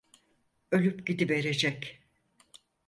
Ölüp 0.71 1.07
gidiverecek… 1.07 2.03